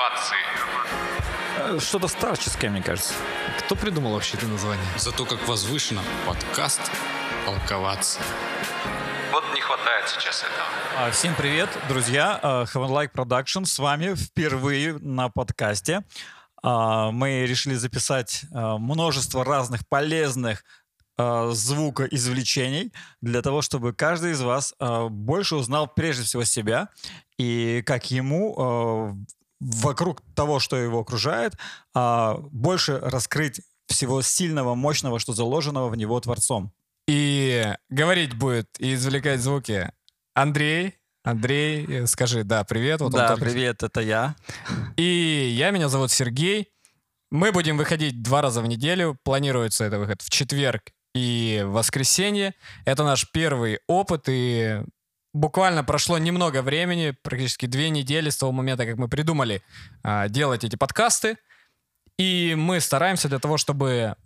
Толковаться. 0.00 0.34
Э, 1.58 1.78
Что-то 1.78 2.08
старческое, 2.08 2.70
мне 2.70 2.82
кажется. 2.82 3.12
Кто 3.58 3.76
придумал 3.76 4.14
вообще 4.14 4.36
это 4.38 4.46
название? 4.46 4.84
Зато 4.96 5.26
как 5.26 5.46
возвышенно 5.46 6.02
подкаст 6.26 6.80
толковаться. 7.44 8.20
Вот 9.30 9.44
не 9.54 9.60
хватает 9.60 10.08
сейчас 10.08 10.42
этого. 10.42 11.06
А, 11.06 11.10
Всем 11.10 11.34
привет, 11.34 11.68
друзья. 11.88 12.40
А, 12.42 12.64
Have 12.64 12.88
Like 12.88 13.12
Production 13.12 13.66
с 13.66 13.78
вами 13.78 14.14
впервые 14.14 14.94
на 14.98 15.28
подкасте. 15.28 16.02
А, 16.62 17.10
Мы 17.10 17.44
решили 17.46 17.74
записать 17.74 18.44
а, 18.52 18.78
множество 18.78 19.44
разных 19.44 19.86
полезных 19.88 20.64
звукоизвлечений 21.18 22.94
для 23.20 23.42
того, 23.42 23.60
чтобы 23.60 23.92
каждый 23.92 24.30
из 24.32 24.40
вас 24.40 24.74
больше 25.10 25.56
узнал 25.56 25.86
прежде 25.86 26.22
всего 26.22 26.44
себя 26.44 26.88
и 27.36 27.82
как 27.84 28.10
ему 28.10 29.18
вокруг 29.60 30.22
того, 30.34 30.58
что 30.58 30.76
его 30.76 31.00
окружает, 31.00 31.54
а, 31.94 32.38
больше 32.50 32.98
раскрыть 32.98 33.60
всего 33.86 34.22
сильного, 34.22 34.74
мощного, 34.74 35.18
что 35.18 35.32
заложенного 35.32 35.88
в 35.88 35.96
него 35.96 36.18
Творцом. 36.20 36.72
И 37.06 37.74
говорить 37.88 38.34
будет 38.34 38.68
и 38.78 38.94
извлекать 38.94 39.40
звуки 39.40 39.90
Андрей. 40.34 40.94
Андрей, 41.22 42.06
скажи, 42.06 42.44
да, 42.44 42.64
привет. 42.64 43.00
Вот 43.00 43.12
да, 43.12 43.28
только- 43.28 43.44
привет, 43.44 43.82
это 43.82 44.00
я. 44.00 44.36
И 44.96 45.52
я, 45.54 45.70
меня 45.70 45.88
зовут 45.88 46.10
Сергей. 46.10 46.68
Мы 47.30 47.52
будем 47.52 47.76
выходить 47.76 48.22
два 48.22 48.42
раза 48.42 48.62
в 48.62 48.66
неделю. 48.66 49.18
Планируется 49.22 49.84
это 49.84 49.98
выход 49.98 50.22
в 50.22 50.30
четверг 50.30 50.92
и 51.14 51.62
в 51.64 51.72
воскресенье. 51.72 52.54
Это 52.84 53.04
наш 53.04 53.30
первый 53.30 53.80
опыт, 53.86 54.24
и 54.28 54.82
буквально 55.32 55.84
прошло 55.84 56.18
немного 56.18 56.62
времени, 56.62 57.14
практически 57.22 57.66
две 57.66 57.90
недели 57.90 58.30
с 58.30 58.36
того 58.36 58.52
момента, 58.52 58.86
как 58.86 58.96
мы 58.96 59.08
придумали 59.08 59.62
а, 60.02 60.28
делать 60.28 60.64
эти 60.64 60.76
подкасты. 60.76 61.36
И 62.18 62.54
мы 62.56 62.80
стараемся 62.80 63.28
для 63.28 63.38
того, 63.38 63.56
чтобы 63.56 64.16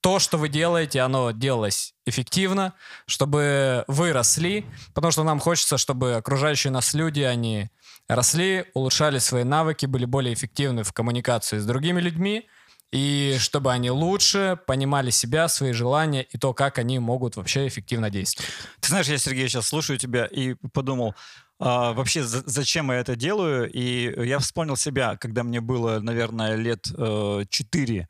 то, 0.00 0.18
что 0.18 0.38
вы 0.38 0.48
делаете, 0.48 1.00
оно 1.00 1.30
делалось 1.32 1.94
эффективно, 2.06 2.72
чтобы 3.06 3.84
вы 3.86 4.12
росли, 4.12 4.64
потому 4.94 5.12
что 5.12 5.24
нам 5.24 5.38
хочется, 5.40 5.76
чтобы 5.76 6.14
окружающие 6.14 6.70
нас 6.70 6.94
люди, 6.94 7.20
они 7.20 7.68
росли, 8.08 8.64
улучшали 8.72 9.18
свои 9.18 9.44
навыки, 9.44 9.86
были 9.86 10.06
более 10.06 10.32
эффективны 10.32 10.84
в 10.84 10.92
коммуникации 10.92 11.58
с 11.58 11.66
другими 11.66 12.00
людьми, 12.00 12.48
и 12.92 13.36
чтобы 13.38 13.72
они 13.72 13.90
лучше 13.90 14.58
понимали 14.66 15.10
себя, 15.10 15.48
свои 15.48 15.72
желания 15.72 16.22
и 16.22 16.38
то, 16.38 16.52
как 16.54 16.78
они 16.78 16.98
могут 16.98 17.36
вообще 17.36 17.68
эффективно 17.68 18.10
действовать. 18.10 18.50
Ты 18.80 18.88
знаешь, 18.88 19.06
я, 19.06 19.18
Сергей, 19.18 19.48
сейчас 19.48 19.68
слушаю 19.68 19.98
тебя 19.98 20.26
и 20.26 20.54
подумал, 20.72 21.14
а, 21.58 21.92
вообще, 21.92 22.22
за- 22.22 22.42
зачем 22.46 22.90
я 22.90 22.98
это 22.98 23.16
делаю? 23.16 23.70
И 23.70 24.26
я 24.26 24.38
вспомнил 24.38 24.76
себя, 24.76 25.16
когда 25.16 25.44
мне 25.44 25.60
было, 25.60 26.00
наверное, 26.00 26.56
лет 26.56 26.88
э, 26.96 27.44
4. 27.48 28.08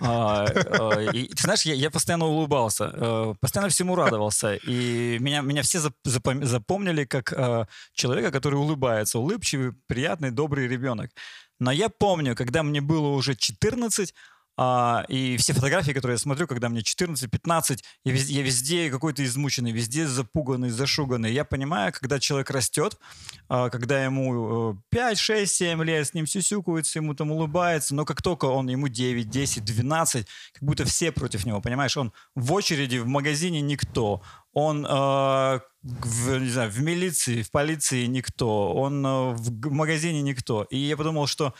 А, 0.00 0.46
э, 0.46 1.10
и 1.12 1.28
ты 1.28 1.42
знаешь, 1.42 1.62
я, 1.62 1.74
я 1.74 1.90
постоянно 1.90 2.26
улыбался, 2.26 2.90
э, 2.92 3.34
постоянно 3.40 3.68
всему 3.70 3.94
радовался. 3.94 4.54
И 4.54 5.18
меня, 5.20 5.40
меня 5.40 5.62
все 5.62 5.78
зап- 5.78 5.92
запом- 6.06 6.44
запомнили 6.44 7.04
как 7.04 7.32
э, 7.32 7.66
человека, 7.94 8.30
который 8.30 8.56
улыбается, 8.56 9.18
улыбчивый, 9.18 9.72
приятный, 9.86 10.30
добрый 10.30 10.68
ребенок. 10.68 11.10
Но 11.60 11.70
я 11.70 11.88
помню, 11.88 12.34
когда 12.34 12.62
мне 12.62 12.80
было 12.80 13.08
уже 13.08 13.34
14, 13.34 14.14
а, 14.56 15.04
и 15.08 15.36
все 15.36 15.52
фотографии, 15.52 15.92
которые 15.92 16.14
я 16.14 16.18
смотрю, 16.18 16.46
когда 16.46 16.68
мне 16.68 16.80
14-15, 16.80 17.78
я 18.04 18.12
везде, 18.12 18.34
я 18.34 18.42
везде 18.42 18.90
какой-то 18.90 19.24
измученный, 19.24 19.72
везде 19.72 20.06
запуганный, 20.06 20.70
зашуганный. 20.70 21.32
Я 21.32 21.44
понимаю, 21.44 21.92
когда 21.92 22.20
человек 22.20 22.50
растет, 22.50 22.96
а, 23.48 23.68
когда 23.70 24.04
ему 24.04 24.74
э, 24.74 24.76
5, 24.90 25.18
6, 25.18 25.52
7 25.52 25.82
лет, 25.82 26.06
с 26.06 26.14
ним 26.14 26.26
сюсюкаются, 26.26 27.00
ему 27.00 27.14
там 27.14 27.32
улыбается, 27.32 27.94
но 27.94 28.04
как 28.04 28.22
только 28.22 28.44
он, 28.44 28.68
ему 28.68 28.88
9, 28.88 29.28
10, 29.28 29.64
12, 29.64 30.26
как 30.52 30.62
будто 30.62 30.84
все 30.84 31.10
против 31.10 31.44
него, 31.46 31.60
понимаешь? 31.60 31.96
Он 31.96 32.12
в 32.34 32.52
очереди, 32.52 32.98
в 32.98 33.06
магазине 33.06 33.60
никто. 33.60 34.22
Он 34.52 34.86
э, 34.86 35.60
в, 35.82 36.38
не 36.38 36.48
знаю, 36.48 36.70
в 36.70 36.80
милиции, 36.80 37.42
в 37.42 37.50
полиции 37.50 38.06
никто. 38.06 38.72
Он 38.72 39.04
э, 39.04 39.34
в 39.34 39.70
магазине 39.72 40.22
никто. 40.22 40.62
И 40.70 40.78
я 40.78 40.96
подумал, 40.96 41.26
что 41.26 41.54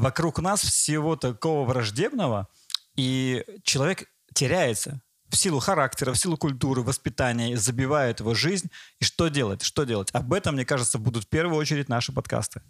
вокруг 0.00 0.38
нас 0.40 0.60
всего 0.62 1.16
такого 1.16 1.66
враждебного, 1.66 2.48
и 2.96 3.44
человек 3.62 4.04
теряется 4.34 5.00
в 5.28 5.36
силу 5.36 5.60
характера, 5.60 6.12
в 6.12 6.18
силу 6.18 6.36
культуры, 6.36 6.82
воспитания, 6.82 7.56
забивает 7.56 8.20
его 8.20 8.34
жизнь. 8.34 8.70
И 8.98 9.04
что 9.04 9.28
делать? 9.28 9.62
Что 9.62 9.84
делать? 9.84 10.08
Об 10.12 10.32
этом, 10.32 10.54
мне 10.54 10.64
кажется, 10.64 10.98
будут 10.98 11.24
в 11.24 11.28
первую 11.28 11.58
очередь 11.58 11.88
наши 11.88 12.12
подкасты. 12.12 12.62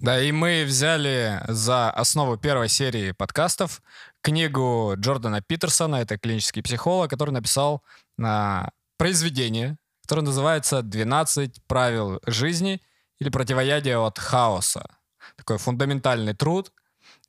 Да, 0.00 0.20
и 0.20 0.30
мы 0.30 0.64
взяли 0.64 1.40
за 1.48 1.90
основу 1.90 2.36
первой 2.36 2.68
серии 2.68 3.12
подкастов 3.12 3.82
книгу 4.20 4.94
Джордана 4.96 5.42
Питерсона, 5.42 5.96
это 5.96 6.18
клинический 6.18 6.62
психолог, 6.62 7.10
который 7.10 7.30
написал 7.30 7.82
на 8.16 8.70
произведение, 8.98 9.76
которое 10.02 10.22
называется 10.22 10.80
«12 10.80 11.54
правил 11.66 12.20
жизни» 12.26 12.80
или 13.18 13.30
«Противоядие 13.30 13.98
от 13.98 14.18
хаоса». 14.18 14.86
Такой 15.36 15.58
фундаментальный 15.58 16.34
труд. 16.34 16.72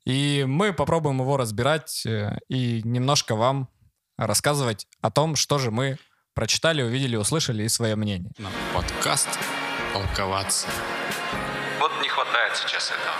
И 0.04 0.44
мы 0.46 0.72
попробуем 0.72 1.20
его 1.20 1.36
разбирать 1.36 2.06
э, 2.06 2.38
и 2.48 2.80
немножко 2.84 3.34
вам 3.34 3.68
рассказывать 4.16 4.86
о 5.00 5.10
том, 5.10 5.36
что 5.36 5.58
же 5.58 5.70
мы 5.70 5.98
прочитали, 6.34 6.82
увидели, 6.82 7.16
услышали 7.16 7.64
и 7.64 7.68
свое 7.68 7.96
мнение. 7.96 8.30
На 8.38 8.50
подкаст 8.74 9.28
толковаться. 9.92 10.68
Вот 11.80 11.90
не 12.02 12.08
хватает 12.08 12.56
сейчас 12.56 12.90
этого. 12.90 13.16